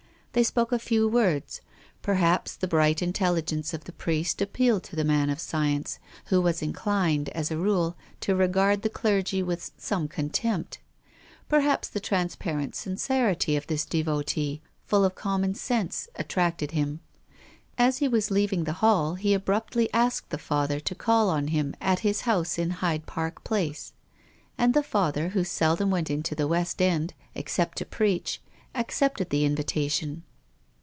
They 0.33 0.43
spoke 0.43 0.71
a 0.71 0.79
few 0.79 1.09
words. 1.09 1.59
Perhaps 2.01 2.55
the 2.55 2.65
bright 2.67 3.01
intelligence 3.01 3.73
of 3.73 3.83
the 3.83 3.91
priest 3.91 4.41
ap 4.41 4.53
pealed 4.53 4.81
to 4.83 4.95
the 4.95 5.03
man 5.03 5.29
of 5.29 5.41
science, 5.41 5.99
who 6.27 6.41
was 6.41 6.61
inclined, 6.61 7.27
as 7.31 7.51
a 7.51 7.57
rule, 7.57 7.97
to 8.21 8.33
regard 8.33 8.81
the 8.81 8.89
clergy 8.89 9.43
with 9.43 9.71
some 9.77 10.07
con 10.07 10.29
tempt. 10.29 10.77
Perhaps 11.49 11.89
the 11.89 11.99
transparent 11.99 12.75
sincerity 12.77 13.57
of 13.57 13.67
this 13.67 13.83
devotee, 13.85 14.61
full 14.85 15.03
of 15.03 15.15
common 15.15 15.53
sense, 15.53 16.07
attracted 16.15 16.71
him. 16.71 17.01
As 17.77 17.97
he 17.97 18.07
was 18.07 18.31
leaving 18.31 18.63
the 18.63 18.71
hall 18.79 19.15
he 19.15 19.33
abruptly 19.33 19.89
asked 19.93 20.29
the 20.29 20.37
Father 20.37 20.79
to 20.79 20.95
call 20.95 21.29
on 21.29 21.49
him 21.49 21.75
at 21.81 21.99
his 22.07 22.21
house 22.21 22.57
in 22.57 22.69
Hyde 22.69 23.05
Park 23.05 23.43
Place. 23.43 23.91
And 24.57 24.73
the 24.73 24.81
Father, 24.81 25.27
who 25.29 25.43
seldom 25.43 25.91
went 25.91 26.09
into 26.09 26.35
the 26.35 26.47
West 26.47 26.81
End, 26.81 27.13
except 27.35 27.77
to 27.79 27.85
preach, 27.85 28.41
accepted 28.73 29.29
the 29.31 29.43
invitation. 29.43 30.23